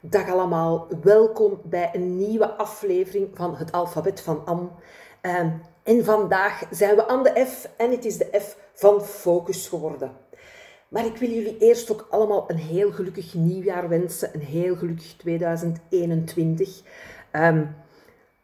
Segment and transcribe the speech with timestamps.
[0.00, 4.72] Dag allemaal, welkom bij een nieuwe aflevering van het alfabet van Am.
[5.20, 5.50] Ehm,
[5.82, 10.12] en vandaag zijn we aan de F en het is de F van focus geworden.
[10.88, 15.14] Maar ik wil jullie eerst ook allemaal een heel gelukkig nieuwjaar wensen, een heel gelukkig
[15.16, 16.82] 2021.
[17.30, 17.64] Ehm,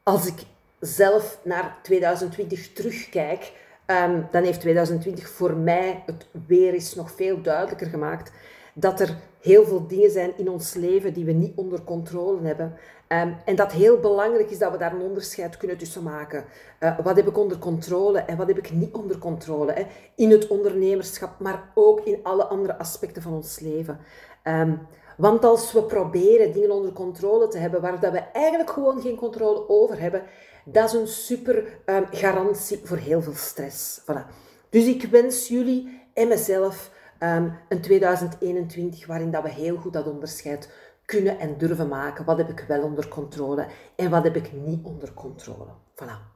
[0.02, 0.42] als ik
[0.80, 3.52] zelf naar 2020 terugkijk,
[3.86, 8.32] um, dan heeft 2020 voor mij het weer eens nog veel duidelijker gemaakt
[8.72, 12.76] dat er heel veel dingen zijn in ons leven die we niet onder controle hebben.
[13.08, 16.44] Um, en dat heel belangrijk is dat we daar een onderscheid kunnen tussen maken.
[16.80, 19.72] Uh, wat heb ik onder controle en wat heb ik niet onder controle?
[19.72, 19.82] Hè?
[20.14, 23.98] In het ondernemerschap, maar ook in alle andere aspecten van ons leven.
[24.44, 29.00] Um, want als we proberen dingen onder controle te hebben waar dat we eigenlijk gewoon
[29.00, 30.22] geen controle over hebben,
[30.64, 34.00] dat is een super um, garantie voor heel veel stress.
[34.00, 34.26] Voilà.
[34.68, 36.90] Dus ik wens jullie en mezelf
[37.22, 40.72] um, een 2021 waarin dat we heel goed dat onderscheid
[41.04, 42.24] kunnen en durven maken.
[42.24, 45.70] Wat heb ik wel onder controle en wat heb ik niet onder controle.
[45.94, 46.30] Voilà.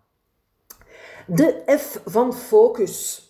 [1.27, 3.26] De F van focus.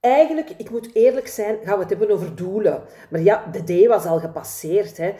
[0.00, 2.82] Eigenlijk, ik moet eerlijk zijn, gaan we het hebben over doelen.
[3.10, 4.96] Maar ja, de D was al gepasseerd.
[4.96, 5.12] Hè.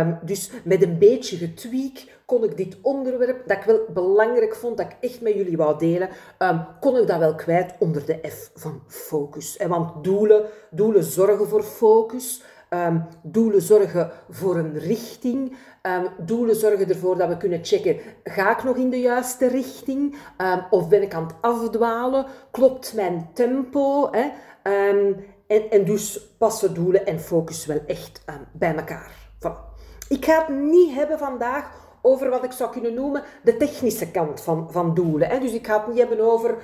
[0.00, 4.76] Um, dus met een beetje getweak kon ik dit onderwerp, dat ik wel belangrijk vond,
[4.76, 6.08] dat ik echt met jullie wou delen,
[6.38, 9.56] um, kon ik dat wel kwijt onder de F van focus.
[9.56, 12.42] En want doelen, doelen zorgen voor focus.
[12.74, 15.56] Um, doelen zorgen voor een richting.
[15.82, 20.16] Um, doelen zorgen ervoor dat we kunnen checken, ga ik nog in de juiste richting?
[20.38, 22.26] Um, of ben ik aan het afdwalen?
[22.50, 24.10] Klopt mijn tempo?
[24.10, 24.30] Hè?
[25.46, 29.12] en, en dus passen doelen en focus wel echt bij elkaar.
[30.08, 31.70] Ik ga het niet hebben vandaag
[32.02, 35.28] over wat ik zou kunnen noemen de technische kant van, van doelen.
[35.28, 35.38] Hè.
[35.38, 36.54] Dus ik ga het niet hebben over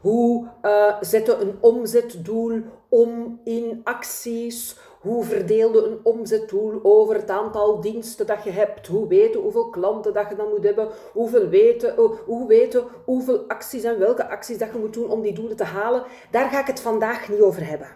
[0.00, 4.76] hoe uh, zetten een omzetdoel om in acties.
[5.00, 8.86] Hoe verdeelde een omzetdoel over het aantal diensten dat je hebt?
[8.86, 10.88] Hoe weten hoeveel klanten dat je dan moet hebben?
[11.12, 15.22] Hoeveel weten, uh, hoe weten hoeveel acties en welke acties dat je moet doen om
[15.22, 16.04] die doelen te halen?
[16.30, 17.88] Daar ga ik het vandaag niet over hebben.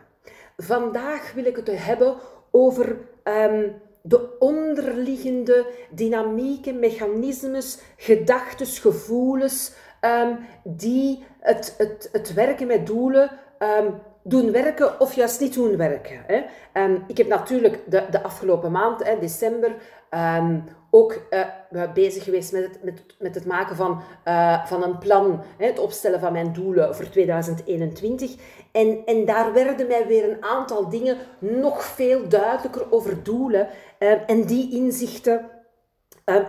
[0.57, 2.17] Vandaag wil ik het hebben
[2.51, 12.87] over um, de onderliggende dynamieken, mechanismes, gedachten, gevoelens, um, die het, het, het werken met
[12.87, 14.01] doelen um,
[14.31, 16.25] doen werken of juist niet doen werken.
[16.27, 16.43] Hè.
[16.83, 19.75] Um, ik heb natuurlijk de, de afgelopen maand, hè, december,
[20.11, 21.23] um, ook
[21.71, 25.67] uh, bezig geweest met het, met, met het maken van, uh, van een plan, hè,
[25.67, 28.35] het opstellen van mijn doelen voor 2021.
[28.73, 33.69] En, en daar werden mij weer een aantal dingen nog veel duidelijker over doelen.
[33.99, 35.51] Uh, en die inzichten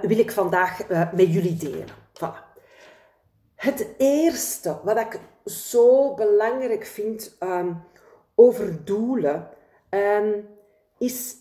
[0.02, 1.88] wil ik vandaag met jullie delen.
[2.14, 2.51] Voilà.
[3.62, 7.84] Het eerste wat ik zo belangrijk vind um,
[8.36, 9.50] over doelen,
[9.90, 10.48] um,
[10.98, 11.36] is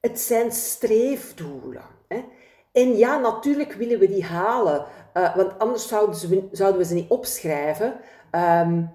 [0.00, 1.82] het zijn streefdoelen.
[2.08, 2.24] Hè?
[2.72, 6.94] En ja, natuurlijk willen we die halen, uh, want anders zouden, we, zouden we ze
[6.94, 8.00] niet opschrijven.
[8.32, 8.94] Um,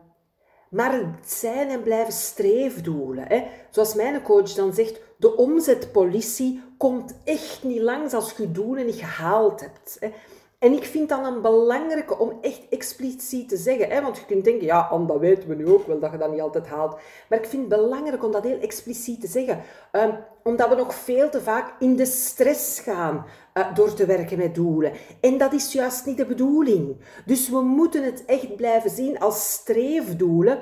[0.70, 3.28] maar het zijn en blijven streefdoelen.
[3.28, 3.48] Hè?
[3.70, 8.96] Zoals mijn coach dan zegt, de omzetpolitie komt echt niet langs als je doelen niet
[8.96, 9.98] gehaald hebt.
[10.00, 10.14] Hè?
[10.60, 13.90] En ik vind dat een belangrijke om echt expliciet te zeggen.
[13.90, 14.02] Hè?
[14.02, 16.32] Want je kunt denken, ja, Anne, dat weten we nu ook wel, dat je dat
[16.32, 17.00] niet altijd haalt.
[17.30, 19.62] Maar ik vind het belangrijk om dat heel expliciet te zeggen.
[19.92, 24.38] Um, omdat we nog veel te vaak in de stress gaan uh, door te werken
[24.38, 24.94] met doelen.
[25.22, 26.98] En dat is juist niet de bedoeling.
[27.26, 30.62] Dus we moeten het echt blijven zien als streefdoelen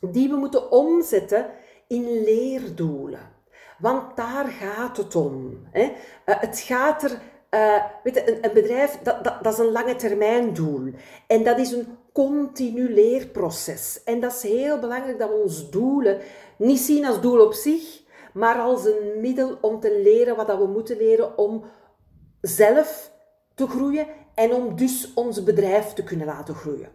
[0.00, 1.46] die we moeten omzetten
[1.88, 3.32] in leerdoelen.
[3.78, 5.66] Want daar gaat het om.
[5.70, 5.82] Hè?
[5.82, 5.90] Uh,
[6.24, 7.20] het gaat er
[7.54, 10.92] uh, een, een bedrijf, dat, dat, dat, is een lange termijn doel.
[11.26, 14.02] En dat is een continu leerproces.
[14.04, 16.18] En dat is heel belangrijk dat we ons doelen
[16.56, 20.58] niet zien als doel op zich, maar als een middel om te leren wat dat
[20.58, 21.64] we moeten leren om
[22.40, 23.12] zelf
[23.54, 26.88] te groeien en om dus ons bedrijf te kunnen laten groeien.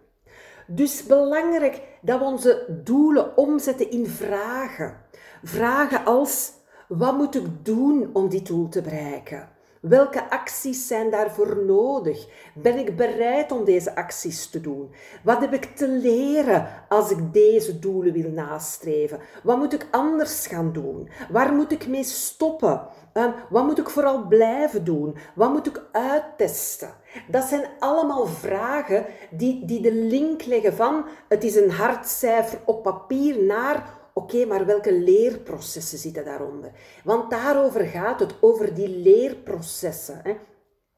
[0.67, 4.97] Dus belangrijk dat we onze doelen omzetten in vragen.
[5.43, 6.51] Vragen als:
[6.87, 9.49] wat moet ik doen om dit doel te bereiken?
[9.79, 12.27] Welke acties zijn daarvoor nodig?
[12.53, 14.91] Ben ik bereid om deze acties te doen?
[15.23, 19.19] Wat heb ik te leren als ik deze doelen wil nastreven?
[19.43, 21.09] Wat moet ik anders gaan doen?
[21.29, 22.87] Waar moet ik mee stoppen?
[23.13, 25.15] Um, wat moet ik vooral blijven doen?
[25.35, 26.93] Wat moet ik uittesten?
[27.27, 32.59] Dat zijn allemaal vragen die, die de link leggen van het is een hard cijfer
[32.65, 36.71] op papier naar Oké, maar welke leerprocessen zitten daaronder?
[37.03, 40.19] Want daarover gaat het, over die leerprocessen.
[40.23, 40.33] Hè.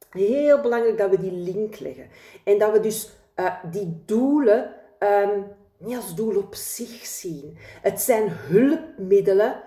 [0.09, 2.09] Heel belangrijk dat we die link leggen.
[2.43, 5.45] En dat we dus uh, die doelen um,
[5.77, 7.57] niet als doel op zich zien.
[7.81, 9.63] Het zijn hulpmiddelen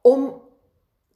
[0.00, 0.42] om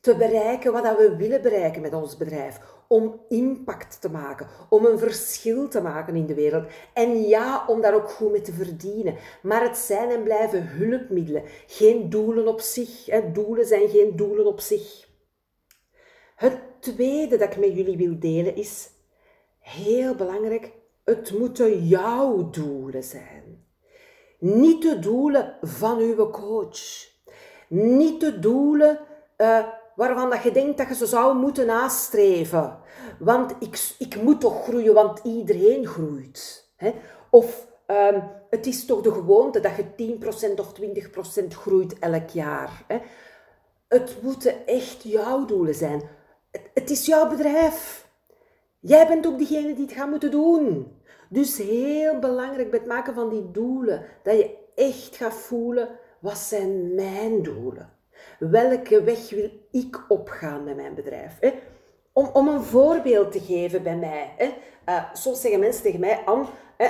[0.00, 2.60] te bereiken wat we willen bereiken met ons bedrijf.
[2.88, 6.66] Om impact te maken, om een verschil te maken in de wereld.
[6.92, 9.16] En ja, om daar ook goed mee te verdienen.
[9.42, 13.04] Maar het zijn en blijven hulpmiddelen, geen doelen op zich.
[13.32, 15.08] Doelen zijn geen doelen op zich.
[16.36, 18.90] Het tweede dat ik met jullie wil delen is,
[19.58, 20.72] heel belangrijk,
[21.04, 23.64] het moeten jouw doelen zijn.
[24.38, 27.08] Niet de doelen van uw coach.
[27.68, 29.00] Niet de doelen
[29.40, 29.66] uh,
[30.00, 32.78] waarvan dat je denkt dat je ze zou moeten nastreven.
[33.18, 36.70] Want ik, ik moet toch groeien, want iedereen groeit.
[36.76, 36.94] Hè?
[37.30, 40.18] Of um, het is toch de gewoonte dat je
[40.52, 40.72] 10% of
[41.42, 42.84] 20% groeit elk jaar.
[42.86, 42.98] Hè?
[43.88, 46.02] Het moeten echt jouw doelen zijn.
[46.50, 48.08] Het, het is jouw bedrijf.
[48.78, 50.92] Jij bent ook degene die het gaat moeten doen.
[51.28, 55.88] Dus heel belangrijk bij het maken van die doelen, dat je echt gaat voelen,
[56.20, 57.98] wat zijn mijn doelen?
[58.38, 61.36] Welke weg wil ik opgaan met mijn bedrijf?
[61.40, 61.52] Hè?
[62.12, 64.32] Om, om een voorbeeld te geven bij mij.
[64.36, 64.54] Hè?
[64.88, 66.46] Uh, soms zeggen mensen tegen mij, Anne,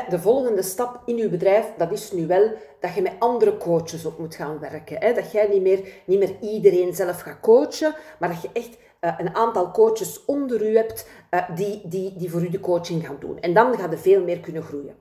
[0.08, 4.04] de volgende stap in uw bedrijf, dat is nu wel dat je met andere coaches
[4.04, 5.14] op moet gaan werken.
[5.14, 9.14] Dat jij niet meer, niet meer iedereen zelf gaat coachen, maar dat je echt uh,
[9.18, 13.16] een aantal coaches onder u hebt uh, die, die, die voor u de coaching gaan
[13.20, 13.40] doen.
[13.40, 14.94] En dan gaat je veel meer kunnen groeien.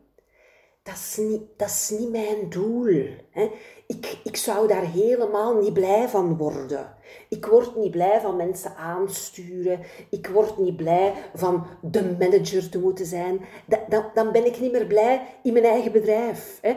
[0.84, 3.08] Dat is niet, dat is niet mijn doel.
[3.30, 3.52] Hè.
[3.88, 6.96] Ik, ik zou daar helemaal niet blij van worden.
[7.30, 9.80] Ik word niet blij van mensen aansturen.
[10.10, 13.46] Ik word niet blij van de manager te moeten zijn.
[13.88, 16.58] Dan, dan ben ik niet meer blij in mijn eigen bedrijf.
[16.62, 16.76] Hè.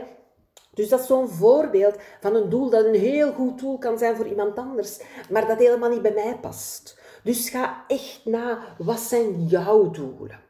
[0.75, 4.17] Dus dat is zo'n voorbeeld van een doel dat een heel goed doel kan zijn
[4.17, 5.01] voor iemand anders,
[5.31, 7.01] maar dat helemaal niet bij mij past.
[7.23, 10.41] Dus ga echt na, wat zijn jouw doelen?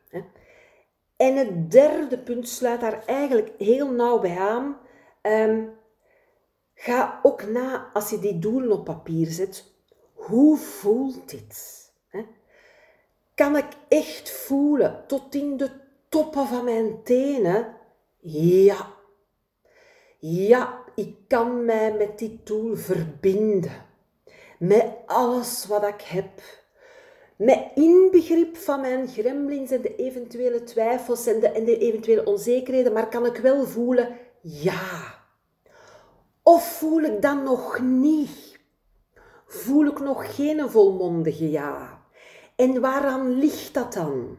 [1.22, 4.76] En het derde punt sluit daar eigenlijk heel nauw bij aan.
[5.20, 5.64] Ehm,
[6.74, 9.64] ga ook na, als je die doelen op papier zet,
[10.14, 11.80] hoe voelt dit?
[13.34, 15.70] Kan ik echt voelen tot in de
[16.08, 17.76] toppen van mijn tenen?
[18.20, 18.86] Ja.
[20.18, 23.86] Ja, ik kan mij met die doel verbinden.
[24.58, 26.30] Met alles wat ik heb
[27.44, 32.92] met inbegrip van mijn gremlins en de eventuele twijfels en de, en de eventuele onzekerheden,
[32.92, 34.08] maar kan ik wel voelen
[34.40, 35.20] ja.
[36.42, 38.60] Of voel ik dan nog niet?
[39.46, 42.02] Voel ik nog geen volmondige ja?
[42.56, 44.36] En waaraan ligt dat dan?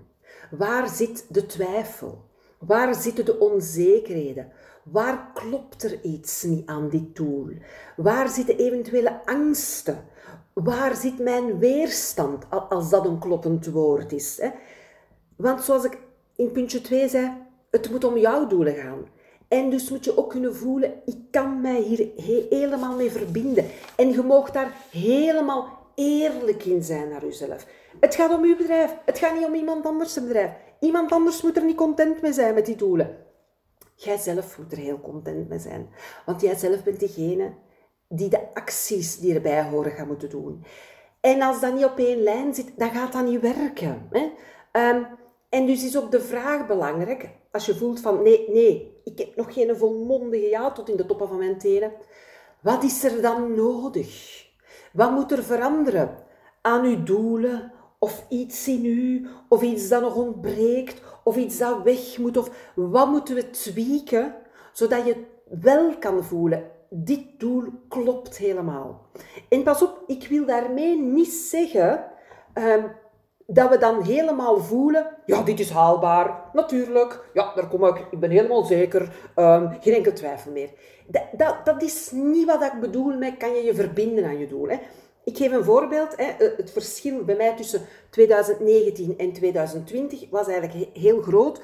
[0.52, 2.26] Waar zit de twijfel?
[2.60, 4.52] Waar zitten de onzekerheden?
[4.84, 7.50] Waar klopt er iets niet aan dit doel?
[7.96, 10.06] Waar zitten eventuele angsten?
[10.54, 14.38] Waar zit mijn weerstand, als dat een kloppend woord is?
[14.42, 14.50] Hè?
[15.36, 15.98] Want zoals ik
[16.36, 17.32] in puntje 2 zei,
[17.72, 19.06] het moet om jouw doelen gaan.
[19.48, 22.08] En dus moet je ook kunnen voelen, ik kan mij hier
[22.50, 23.66] helemaal mee verbinden.
[23.96, 27.66] En je mag daar helemaal eerlijk in zijn naar jezelf.
[28.00, 28.96] Het gaat om uw bedrijf.
[29.06, 30.52] Het gaat niet om iemand anders bedrijf.
[30.80, 33.18] Iemand anders moet er niet content mee zijn met die doelen.
[33.96, 35.90] Jij zelf moet er heel content mee zijn.
[36.26, 37.52] Want jij zelf bent degene
[38.16, 40.64] die de acties die erbij horen gaan moeten doen.
[41.20, 44.08] En als dat niet op één lijn zit, dan gaat dat niet werken.
[44.10, 44.32] Hè?
[44.90, 45.08] Um,
[45.50, 49.36] en dus is ook de vraag belangrijk, als je voelt van nee, nee, ik heb
[49.36, 51.92] nog geen volmondige ja tot in de toppen van mijn tenen.
[52.62, 54.46] Wat is er dan nodig?
[54.94, 56.18] Wat moet er veranderen
[56.62, 57.72] aan uw doelen?
[58.00, 59.28] Of iets in u?
[59.50, 61.02] Of iets dat nog ontbreekt?
[61.24, 62.38] Of iets dat weg moet?
[62.38, 64.36] Of wat moeten we tweaken,
[64.74, 65.16] zodat je
[65.46, 69.02] wel kan voelen dit doel klopt helemaal.
[69.50, 72.06] En pas op, ik wil daarmee niet zeggen
[72.54, 72.92] um,
[73.46, 78.20] dat we dan helemaal voelen, ja, dit is haalbaar, natuurlijk, ja, daar kom ik, ik
[78.20, 79.02] ben helemaal zeker,
[79.36, 80.70] um, geen enkel twijfel meer.
[81.08, 84.48] Dat, dat, dat, is niet wat ik bedoel met kan je je verbinden aan je
[84.48, 84.68] doel.
[84.68, 84.78] Hè.
[85.24, 86.18] Ik geef een voorbeeld.
[86.18, 86.46] Hè.
[86.58, 91.62] Het verschil bij mij tussen 2019 en 2020 was eigenlijk heel groot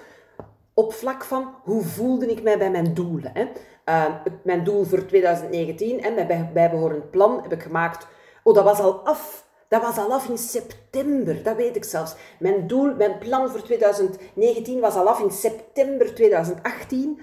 [0.73, 3.31] op vlak van hoe voelde ik mij bij mijn doelen.
[3.33, 3.45] Hè.
[3.89, 4.05] Uh,
[4.43, 8.07] mijn doel voor 2019 en mijn bijbehorend plan heb ik gemaakt.
[8.43, 9.47] Oh, dat was al af.
[9.67, 12.15] Dat was al af in september, dat weet ik zelfs.
[12.39, 17.19] Mijn doel, mijn plan voor 2019 was al af in september 2018.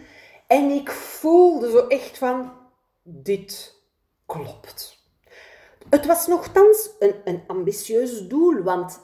[0.47, 2.53] En ik voelde zo echt van,
[3.03, 3.75] dit
[4.27, 4.99] klopt.
[5.91, 9.01] Het was nogthans een, een ambitieus doel, want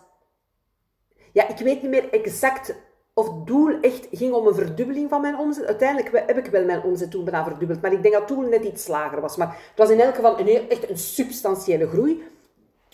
[1.33, 2.75] ja, ik weet niet meer exact
[3.15, 5.67] of doel echt ging om een verdubbeling van mijn omzet.
[5.67, 8.65] Uiteindelijk heb ik wel mijn omzet toen bijna verdubbeld, maar ik denk dat toen net
[8.65, 9.37] iets lager was.
[9.37, 12.23] Maar het was in elk geval een heel, echt een substantiële groei.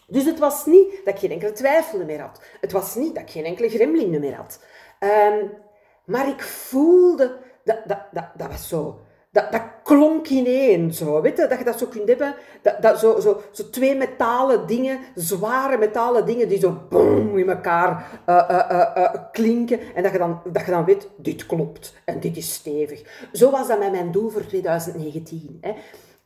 [0.07, 2.43] Dus het was niet dat ik geen enkele twijfel meer had.
[2.61, 4.61] Het was niet dat ik geen enkele gremlin meer had.
[5.01, 5.51] Um,
[6.05, 10.95] maar ik voelde, dat, dat, dat, dat was zo, dat, dat klonk klonk in één,
[10.95, 13.95] zo, weet je, dat je dat zo kunt hebben, dat, dat zo, zo, zo twee
[13.95, 20.03] metalen dingen, zware metalen dingen, die zo boom in elkaar uh, uh, uh, klinken, en
[20.03, 23.29] dat je, dan, dat je dan weet, dit klopt, en dit is stevig.
[23.33, 25.59] Zo was dat met mijn doel voor 2019.
[25.61, 25.73] Hè.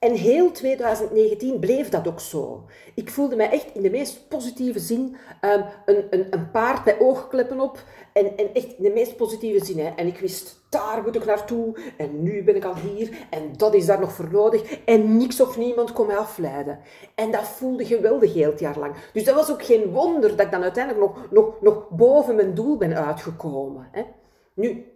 [0.02, 2.64] En heel 2019 bleef dat ook zo.
[2.94, 7.00] Ik voelde mij echt in de meest positieve zin um, een, een, een, paard met
[7.00, 7.84] oogkleppen op.
[8.12, 9.78] En, en echt in de meest positieve zin.
[9.78, 9.92] Hè.
[9.96, 11.78] En ik wist, daar moet ik naartoe.
[11.96, 13.26] En nu ben ik al hier.
[13.30, 14.78] En dat is daar nog voor nodig.
[14.84, 16.78] En niks of niemand kon mij afleiden.
[17.14, 18.94] En dat voelde geweldig heel het jaar lang.
[19.12, 22.54] Dus dat was ook geen wonder dat ik dan uiteindelijk nog, nog, nog boven mijn
[22.54, 23.88] doel ben uitgekomen.
[23.92, 24.02] Hè.
[24.54, 24.86] Nu,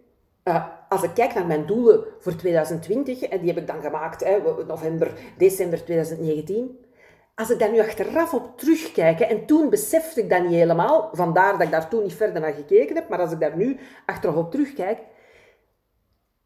[0.47, 4.23] uh, als ik kijk naar mijn doelen voor 2020, en die heb ik dan gemaakt,
[4.23, 6.85] hè, november, december 2019.
[7.35, 11.51] Als ik daar nu achteraf op terugkijk, en toen besefte ik dat niet helemaal, vandaar
[11.51, 14.35] dat ik daar toen niet verder naar gekeken heb, maar als ik daar nu achteraf
[14.35, 14.99] op terugkijk,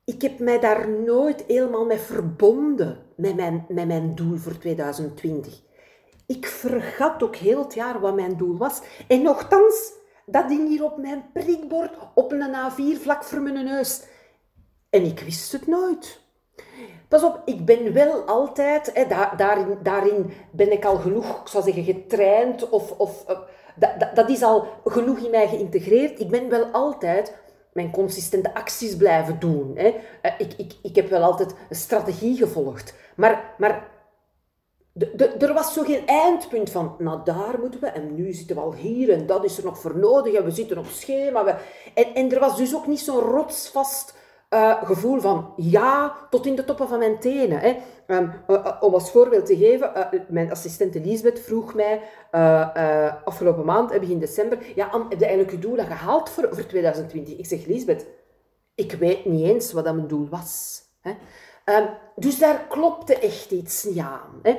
[0.05, 5.61] ik heb mij daar nooit helemaal mee verbonden met mijn, met mijn doel voor 2020.
[6.27, 8.81] Ik vergat ook heel het jaar wat mijn doel was.
[9.07, 9.93] En nogthans,
[10.31, 14.03] dat ding hier op mijn prikbord, op een A4 vlak voor mijn neus.
[14.89, 16.19] En ik wist het nooit.
[17.07, 19.05] Pas op, ik ben wel altijd, hè,
[19.37, 23.37] daarin, daarin ben ik al genoeg, ik zou zeggen, getraind of, of uh,
[23.75, 26.19] dat, dat is al genoeg in mij geïntegreerd.
[26.19, 27.37] Ik ben wel altijd
[27.73, 29.71] mijn consistente acties blijven doen.
[29.75, 29.87] Hè.
[29.87, 32.93] Uh, ik, ik, ik heb wel altijd een strategie gevolgd.
[33.15, 33.87] Maar, maar
[35.39, 38.73] er was zo geen eindpunt van, nou daar moeten we, en nu zitten we al
[38.73, 41.43] hier, en dat is er nog voor nodig, en we zitten op schema.
[41.43, 41.55] We,
[42.13, 44.19] en, er was dus ook niet zo'n rotsvast
[44.49, 47.59] uh, gevoel van ja tot in de toppen van mijn tenen.
[47.59, 47.75] Hè.
[48.07, 52.01] Um, uh, om als voorbeeld te geven, mijn assistente Lisbeth vroeg mij
[53.25, 57.37] afgelopen maand, begin december, ja, heb je eigenlijk je doel gehaald voor, voor 2020?
[57.37, 58.05] Ik zeg, Lisbeth,
[58.75, 60.81] ik weet niet eens wat dat mijn doel was.
[61.01, 61.11] Hè.
[61.65, 64.39] Um, dus daar klopte echt iets niet aan.
[64.41, 64.57] Hè.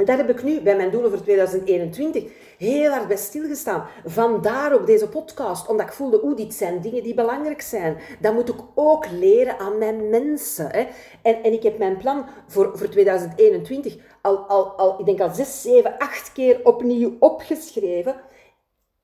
[0.00, 2.24] En daar heb ik nu bij mijn doelen voor 2021
[2.58, 3.86] heel hard bij stilgestaan.
[4.04, 7.96] Vandaar ook deze podcast, omdat ik voelde, oeh, dit zijn dingen die belangrijk zijn.
[8.20, 10.70] Dat moet ik ook leren aan mijn mensen.
[10.70, 10.86] Hè.
[11.22, 15.34] En, en ik heb mijn plan voor, voor 2021 al, al, al, ik denk al
[15.34, 18.14] zes, zeven, acht keer opnieuw opgeschreven.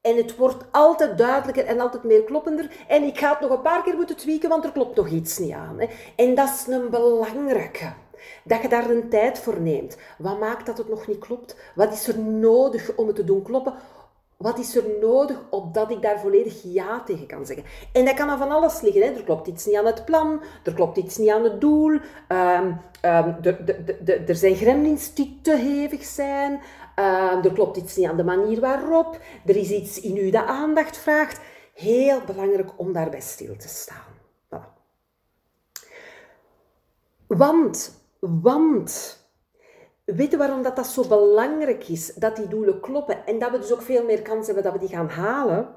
[0.00, 2.71] En het wordt altijd duidelijker en altijd meer kloppender.
[2.88, 5.38] En ik ga het nog een paar keer moeten tweaken, want er klopt nog iets
[5.38, 5.80] niet aan.
[5.80, 5.87] Hè.
[6.16, 7.92] En dat is een belangrijke.
[8.45, 9.97] Dat je daar een tijd voor neemt.
[10.18, 11.56] Wat maakt dat het nog niet klopt?
[11.75, 13.75] Wat is er nodig om het te doen kloppen?
[14.37, 17.64] Wat is er nodig opdat ik daar volledig ja tegen kan zeggen?
[17.92, 19.02] En dat kan aan van alles liggen.
[19.02, 19.09] Hè.
[19.09, 21.90] Er klopt iets niet aan het plan, er klopt iets niet aan het doel,
[22.28, 23.37] um, um,
[24.26, 28.61] er, zijn gremlins die te hevig zijn, um, er klopt iets niet aan de manier
[28.61, 31.40] waarop, er is iets in u dat aandacht vraagt.
[31.75, 34.14] Heel belangrijk om daarbij stil te staan.
[37.26, 39.18] Want want
[40.04, 43.58] weet je waarom dat, dat zo belangrijk is, dat die doelen kloppen en dat we
[43.58, 45.75] dus ook veel meer kans hebben dat we die gaan halen?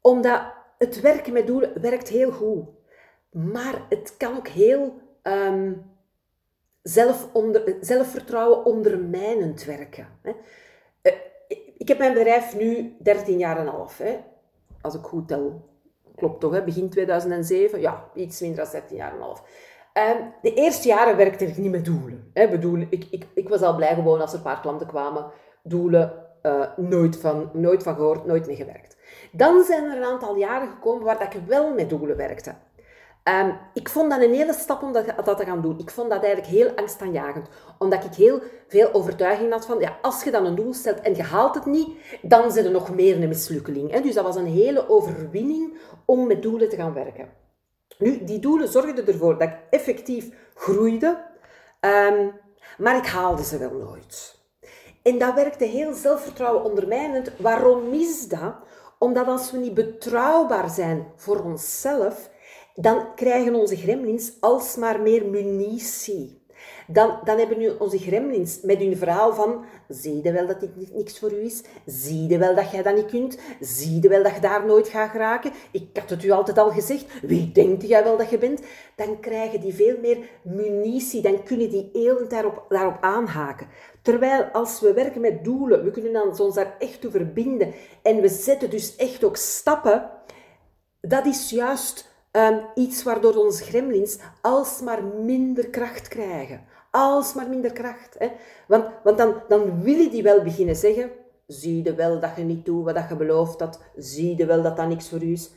[0.00, 0.42] Omdat
[0.78, 2.66] het werken met doelen werkt heel goed.
[3.30, 5.90] Maar het kan ook heel um,
[6.82, 10.08] zelf onder, zelfvertrouwen ondermijnend werken.
[10.22, 10.30] Hè.
[11.02, 11.12] Uh,
[11.76, 14.18] ik heb mijn bedrijf nu 13 jaar en half, hè,
[14.80, 15.66] als ik goed tel.
[16.16, 16.64] Klopt toch, hè?
[16.64, 17.80] begin 2007?
[17.80, 19.42] Ja, iets minder dan 13 jaar en half.
[19.98, 22.30] Ehm, de eerste jaren werkte ik niet met doelen.
[22.32, 22.48] Hè.
[22.48, 25.26] Bedoel, ik, ik, ik was al blij gewoon als er een paar klanten kwamen.
[25.62, 26.12] Doelen,
[26.42, 28.96] uh, nooit, van, nooit van gehoord, nooit mee gewerkt.
[29.32, 32.54] Dan zijn er een aantal jaren gekomen waar dat ik wel met doelen werkte.
[33.24, 35.78] Um, ik vond dat een hele stap om dat, dat, te gaan doen.
[35.78, 37.48] Ik vond dat eigenlijk heel angstaanjagend.
[37.78, 41.14] Omdat ik heel veel overtuiging had van, ja, als je dan een doel stelt en
[41.14, 41.88] je haalt het niet,
[42.22, 43.90] dan zit er nog meer een mislukkeling.
[43.90, 44.00] Hè?
[44.00, 47.28] Dus dat was een hele overwinning om met doelen te gaan werken.
[47.98, 51.24] Nu, die doelen zorgden ervoor dat ik effectief groeide,
[51.80, 52.32] um,
[52.78, 54.36] maar ik haalde ze wel nooit.
[55.02, 57.30] En dat werkte heel zelfvertrouwen ondermijnend.
[57.38, 58.54] Waarom is dat?
[58.98, 62.30] Omdat als we niet betrouwbaar zijn voor onszelf,
[62.74, 66.37] dan krijgen onze gremlins alsmaar meer munitie
[66.86, 70.94] dan, dan hebben nu onze gremlins met hun verhaal van zie je wel dat dit
[70.94, 71.62] niks voor u is?
[71.86, 73.38] Zie je wel dat jij dat niet kunt?
[73.60, 75.52] Zie je wel dat je daar nooit gaat geraken?
[75.70, 77.06] Ik had het u altijd al gezegd.
[77.22, 78.60] Wie denkt jij wel dat je bent?
[78.96, 81.22] Dan krijgen die veel meer munitie.
[81.22, 83.66] Dan kunnen die heel daarop, daarop aanhaken.
[84.02, 87.74] Terwijl als we werken met doelen, we kunnen dan ons daar echt toe verbinden.
[88.02, 90.10] En we zetten dus echt ook stappen.
[91.00, 98.14] Dat is juist um, iets waardoor onze gremlins alsmaar minder kracht krijgen alsmaar minder kracht.
[98.18, 98.28] Hè?
[98.66, 101.10] Want, want dan, dan willen die wel beginnen zeggen,
[101.46, 104.76] zie je wel dat je niet doet wat je beloofd had, zie je wel dat
[104.76, 105.50] dat niks voor u is.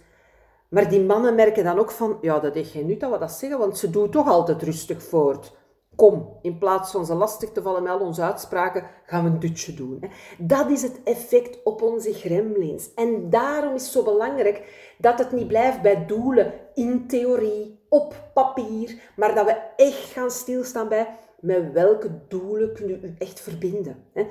[0.70, 3.32] Maar die mannen merken dan ook van, ja, dat heeft geen nut dat we dat
[3.32, 5.52] zeggen, want ze doen toch altijd rustig voort.
[5.96, 9.40] Kom, in plaats van ze lastig te vallen met al onze uitspraken, gaan we een
[9.40, 10.04] dutje doen.
[10.38, 12.94] Dat is het effect op onze gremlins.
[12.94, 18.16] En daarom is het zo belangrijk dat het niet blijft bij doelen in theorie, op
[18.34, 24.06] papier, maar dat we echt gaan stilstaan bij met welke doelen kunnen u echt verbinden.
[24.14, 24.30] En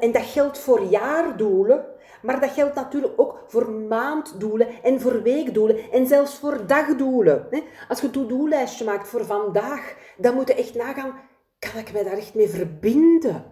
[0.00, 1.84] en dat geldt voor jaardoelen,
[2.22, 7.48] maar dat geldt natuurlijk ook voor maanddoelen en voor weekdoelen en zelfs voor dagdoelen.
[7.88, 11.14] Als je een to-do-lijstje maakt voor vandaag, dan moet je echt nagaan,
[11.58, 13.44] kan ik mij daar echt mee verbinden?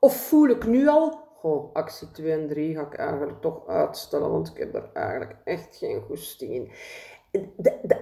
[0.00, 4.30] Of voel ik nu al, oh, actie 2 en 3 ga ik eigenlijk toch uitstellen,
[4.30, 6.70] want ik heb er eigenlijk echt geen goesting in.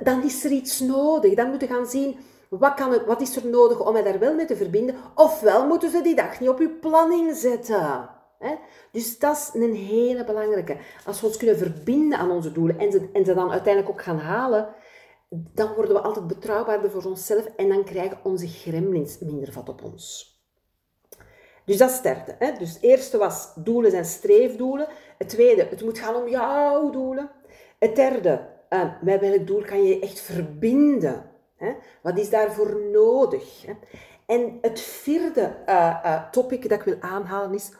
[0.02, 1.34] Dan is er iets nodig.
[1.34, 2.16] Dan moet je gaan zien,
[2.48, 4.94] wat, kan het, wat is er nodig om mij daar wel mee te verbinden?
[5.14, 8.08] Ofwel moeten ze die dag niet op uw planning zetten.
[8.90, 10.76] Dus dat is een hele belangrijke.
[11.06, 14.02] Als we ons kunnen verbinden aan onze doelen en ze, en ze dan uiteindelijk ook
[14.02, 14.74] gaan halen,
[15.28, 19.82] dan worden we altijd betrouwbaarder voor onszelf en dan krijgen onze gremlins minder vat op
[19.82, 20.30] ons.
[21.64, 22.36] Dus dat is het derde.
[22.38, 22.52] Hè?
[22.58, 24.86] Dus het eerste was, doelen zijn streefdoelen.
[25.18, 27.30] Het tweede, het moet gaan om jouw doelen.
[27.78, 31.30] Het derde, uh, met welk doel kan je echt verbinden?
[31.56, 31.72] Hè?
[32.02, 33.66] Wat is daarvoor nodig?
[33.66, 33.72] Hè?
[34.26, 37.72] En het vierde uh, topic dat ik wil aanhalen is,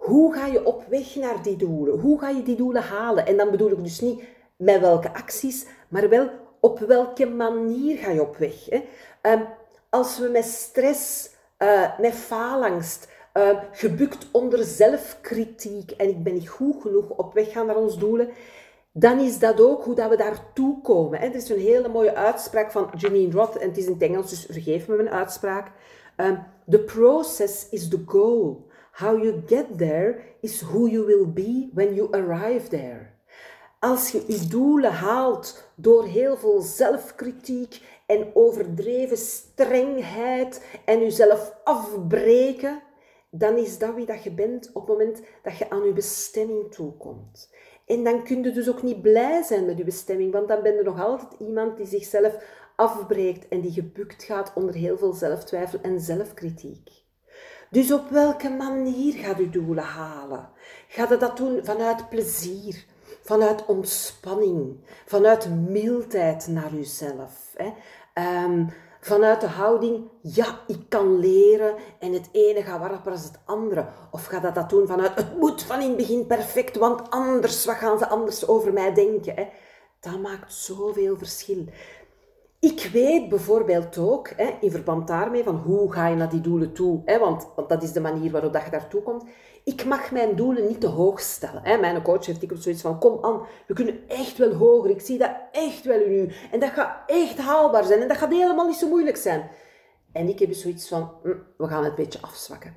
[0.00, 1.98] hoe ga je op weg naar die doelen?
[1.98, 3.26] Hoe ga je die doelen halen?
[3.26, 4.22] En dan bedoel ik dus niet
[4.56, 6.30] met welke acties, maar wel
[6.60, 8.66] op welke manier ga je op weg.
[8.68, 8.82] Hè?
[9.32, 9.46] Um,
[9.88, 16.48] als we met stress, uh, met faalangst, uh, gebukt onder zelfkritiek en ik ben niet
[16.48, 18.28] goed genoeg op weg gaan naar ons doelen,
[18.92, 21.18] dan is dat ook hoe dat we daartoe komen.
[21.18, 21.26] Hè?
[21.26, 24.30] Er is een hele mooie uitspraak van Janine Roth, en het is in het Engels,
[24.30, 25.70] dus vergeef me mijn uitspraak.
[26.68, 28.68] The process is the goal.
[28.92, 33.18] How you get there is who you will be when you arrive there.
[33.78, 42.82] Als je je doelen haalt door heel veel zelfkritiek en overdreven strengheid en jezelf afbreken,
[43.30, 46.72] dan is dat wie dat je bent op het moment dat je aan je bestemming
[46.72, 47.50] toekomt.
[47.86, 50.74] En dan kun je dus ook niet blij zijn met je bestemming, want dan ben
[50.74, 52.44] je nog altijd iemand die zichzelf
[52.76, 56.99] afbreekt en die gebukt gaat onder heel veel zelftwijfel en zelfkritiek.
[57.70, 60.48] Dus op welke manier gaat u doelen halen?
[60.88, 62.84] Gaat u dat doen vanuit plezier,
[63.22, 67.54] vanuit ontspanning, vanuit mildheid naar uzelf?
[67.54, 67.72] Hè?
[68.44, 73.38] Um, vanuit de houding, ja, ik kan leren en het ene gaat warper als het
[73.44, 73.86] andere.
[74.10, 77.64] Of gaat dat dat doen vanuit, het moet van in het begin perfect, want anders,
[77.64, 79.34] wat gaan ze anders over mij denken?
[79.34, 79.48] Hè?
[80.00, 81.64] Dat maakt zoveel verschil.
[82.60, 86.72] Ik weet bijvoorbeeld ook, hè, in verband daarmee, van hoe ga je naar die doelen
[86.72, 87.02] toe?
[87.04, 89.24] Hè, want, dat is de manier waarop dat je daartoe komt.
[89.64, 91.62] Ik mag mijn doelen niet te hoog stellen.
[91.64, 91.76] Hè.
[91.76, 94.90] Mijn coach heeft ik zoiets van, kom aan, we kunnen echt wel hoger.
[94.90, 96.32] Ik zie dat echt wel in u.
[96.50, 98.00] En dat gaat echt haalbaar zijn.
[98.00, 99.50] En dat gaat helemaal niet zo moeilijk zijn.
[100.12, 102.74] En ik heb zoiets van, mm, we gaan het een beetje afzwakken.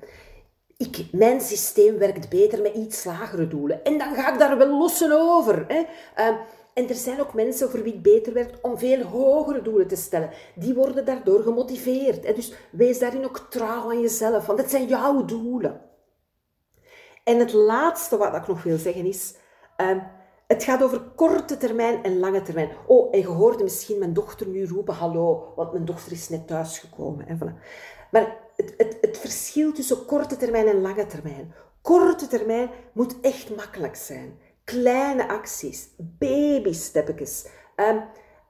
[0.76, 3.84] Ik, mijn systeem werkt beter met iets lagere doelen.
[3.84, 5.64] En dan ga ik daar wel lossen over.
[5.68, 5.82] Hè.
[6.30, 6.36] Uh,
[6.74, 9.96] en er zijn ook mensen voor wie het beter werkt om veel hogere doelen te
[9.96, 10.30] stellen.
[10.54, 12.36] Die worden daardoor gemotiveerd.
[12.36, 15.80] Dus wees daarin ook trouw aan jezelf, want het zijn jouw doelen.
[17.24, 19.34] En het laatste wat ik nog wil zeggen is,
[19.76, 19.98] ehm,
[20.46, 22.70] het gaat over korte termijn en lange termijn.
[22.86, 26.46] Oh, en je hoorde misschien mijn dochter nu roepen hallo, want mijn dochter is net
[26.46, 27.38] thuisgekomen.
[27.38, 27.62] Voilà.
[28.10, 31.54] Maar het, het, het verschil tussen korte termijn en lange termijn.
[31.82, 37.46] Korte termijn moet echt makkelijk zijn kleine acties, babysteppetjes.
[37.76, 38.02] Um,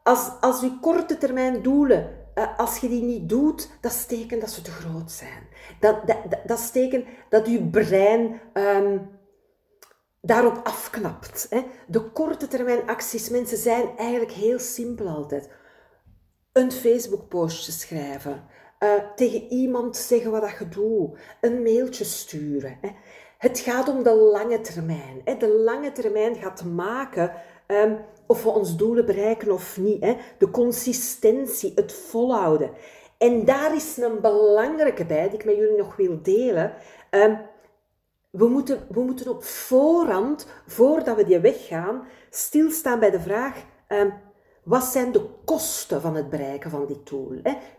[0.03, 4.41] als, als je korte termijn doelen, uh, als je die niet doet, dat is teken
[4.41, 5.49] dat ze te groot zijn.
[5.81, 9.11] Dat, dat, dat, dat je brein um,
[10.21, 11.47] daarop afknapt.
[11.51, 11.63] Hè.
[11.87, 15.51] De korte termijn acties, mensen, zijn eigenlijk heel simpel altijd.
[16.53, 18.45] Een Facebook-postje schrijven.
[18.79, 21.19] Uh, tegen iemand zeggen wat dat je doet.
[21.41, 22.79] Een mailtje sturen.
[22.81, 22.89] Hè.
[23.45, 25.23] Het gaat om de lange termijn.
[25.39, 27.33] De lange termijn gaat maken
[27.67, 30.17] um, of we ons doelen bereiken of niet.
[30.39, 32.71] De consistentie, het volhouden.
[33.19, 36.73] En daar is een belangrijke bij, die ik met jullie nog wil delen.
[37.11, 37.39] Um,
[38.31, 43.65] we moeten, we moeten op voorhand, voordat we die weg gaan, stilstaan bij de vraag:
[43.89, 44.13] um,
[44.65, 47.33] wat zijn de kosten van het bereiken van dit doel?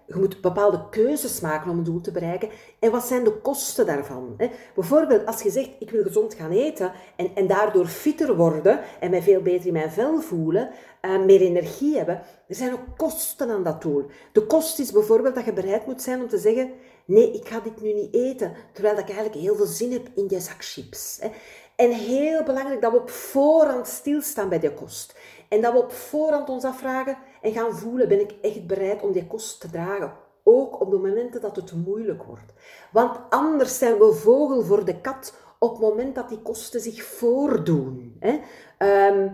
[0.08, 2.50] Je moet bepaalde keuzes maken om een doel te bereiken.
[2.80, 4.38] En wat zijn de kosten daarvan?
[4.76, 9.10] Bijvoorbeeld, als je zegt, ik wil gezond gaan eten en, en daardoor fitter worden en
[9.10, 10.70] mij veel beter in mijn vel voelen,
[11.02, 14.06] uh, meer energie hebben, er zijn ook kosten aan dat doel.
[14.32, 16.72] De kost is bijvoorbeeld dat je bereid moet zijn om te zeggen,
[17.06, 20.28] nee, ik ga dit nu niet eten, terwijl ik eigenlijk heel veel zin heb in
[20.28, 21.20] die zak chips.
[21.76, 25.18] En heel belangrijk dat we op voorhand stilstaan bij die kost.
[25.50, 29.12] En dat we op voorhand ons afvragen en gaan voelen, ben ik echt bereid om
[29.12, 30.24] die kost te dragen?
[30.48, 32.54] ook op de momenten dat het moeilijk wordt.
[32.92, 37.04] Want anders zijn we vogel voor de kat op het moment dat die kosten zich
[37.04, 38.16] voordoen.
[38.20, 38.40] Hè?
[38.78, 39.30] Ehm,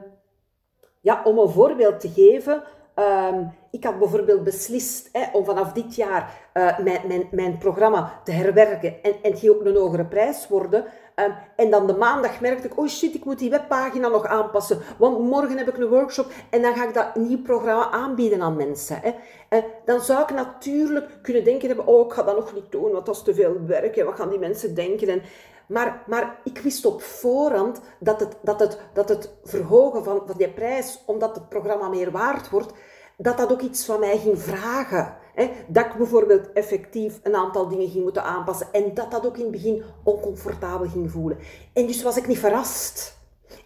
[1.01, 5.95] ja, om een voorbeeld te geven, Ehm, ik had bijvoorbeeld beslist hè, om vanaf dit
[5.95, 10.05] jaar uh, mijn, mijn, mijn programma te herwerken en, en het ging ook een hogere
[10.05, 10.85] prijs worden.
[11.15, 14.79] Um, en dan de maandag merkte ik, oh shit, ik moet die webpagina nog aanpassen,
[14.97, 18.55] want morgen heb ik een workshop en dan ga ik dat nieuw programma aanbieden aan
[18.55, 18.99] mensen.
[19.01, 19.13] Hè.
[19.49, 22.91] Uh, dan zou ik natuurlijk kunnen denken hebben, oh, ik ga dat nog niet doen,
[22.91, 25.07] want dat is te veel werk en wat gaan die mensen denken.
[25.07, 25.21] En,
[25.67, 30.37] maar, maar ik wist op voorhand dat het, dat het, dat het verhogen van, van
[30.37, 32.73] die prijs, omdat het programma meer waard wordt,
[33.17, 35.15] dat dat ook iets van mij ging vragen.
[35.33, 35.49] Hè?
[35.67, 39.43] Dat ik bijvoorbeeld effectief een aantal dingen ging moeten aanpassen en dat dat ook in
[39.43, 41.37] het begin oncomfortabel ging voelen.
[41.73, 43.19] En dus was ik niet verrast.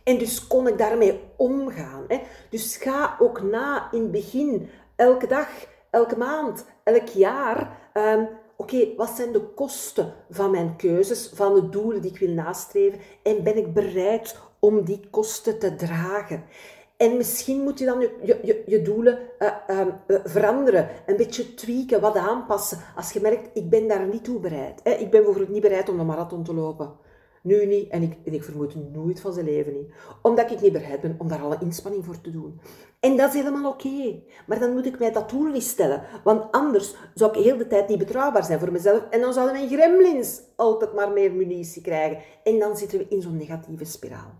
[0.04, 2.04] En dus kon ik daarmee omgaan.
[2.08, 2.21] Hè?
[2.49, 5.47] Dus ga ook na in het begin, elke dag,
[5.89, 7.78] elke maand, elk jaar.
[7.93, 12.30] Um, Oké, wat zijn de kosten van mijn keuzes, van de doelen die ik wil
[12.30, 12.99] nastreven?
[13.23, 16.43] En ben ik bereid om die kosten te dragen?
[16.97, 22.01] En misschien moet je dan je, je, je doelen uh, uh, veranderen, een beetje tweaken,
[22.01, 22.79] wat aanpassen.
[22.95, 24.79] Als je merkt, ik ben daar niet toe bereid.
[24.84, 24.91] Hè?
[24.91, 26.93] Ik ben bijvoorbeeld niet bereid om een marathon te lopen.
[27.41, 29.91] Nu niet, en ik, en ik vermoed nooit van zijn leven niet.
[30.21, 32.60] Omdat ik niet bereid ben om daar alle inspanning voor te doen.
[32.99, 34.21] En dat is helemaal oké.
[34.47, 36.03] Maar dan moet ik mij dat doel niet stellen.
[36.23, 39.10] Want anders zou ik heel de tijd niet betrouwbaar zijn voor mezelf.
[39.10, 42.17] En dan zouden mijn gremlins altijd maar meer munitie krijgen.
[42.43, 44.34] En dan zitten we in zo'n negatieve spiraal.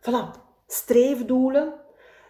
[0.00, 0.45] Voilà.
[0.66, 1.74] Streefdoelen,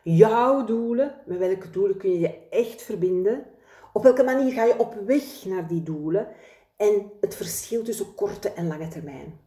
[0.02, 3.46] jouw doelen, met welke doelen kun je je echt verbinden?
[3.92, 6.28] Op welke manier ga je op weg naar die doelen?
[6.76, 9.40] En het verschil tussen korte en lange termijn.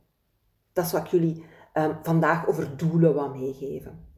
[0.73, 4.08] Dat is wat ik jullie um, vandaag over doelen wil meegeven.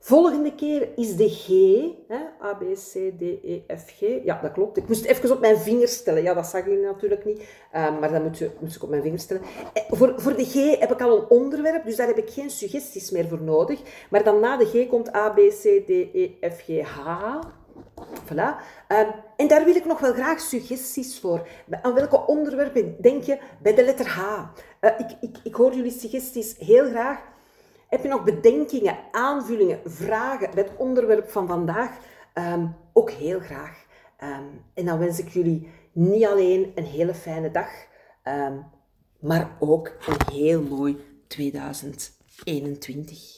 [0.00, 1.46] Volgende keer is de G.
[2.08, 2.18] Hè?
[2.42, 4.24] A, B, C, D, E, F, G.
[4.24, 4.76] Ja, dat klopt.
[4.76, 6.22] Ik moest even op mijn vinger stellen.
[6.22, 7.38] Ja, dat zag jullie natuurlijk niet.
[7.74, 9.42] Uh, maar dan moet, je, moet ik op mijn vinger stellen.
[9.72, 12.50] Eh, voor, voor de G heb ik al een onderwerp, dus daar heb ik geen
[12.50, 13.80] suggesties meer voor nodig.
[14.10, 17.38] Maar dan na de G komt A, B, C, D, E, F, G, H.
[18.24, 18.56] Voilà.
[18.88, 21.48] Um, en daar wil ik nog wel graag suggesties voor.
[21.82, 24.20] Aan welke onderwerpen denk je bij de letter H?
[24.80, 27.36] Uh, ik, ik, ik hoor jullie suggesties heel graag.
[27.88, 31.98] Heb je nog bedenkingen, aanvullingen, vragen bij het onderwerp van vandaag?
[32.34, 33.86] Um, ook heel graag.
[34.22, 37.70] Um, en dan wens ik jullie niet alleen een hele fijne dag,
[38.24, 38.64] um,
[39.20, 40.96] maar ook een heel mooi
[41.26, 43.37] 2021.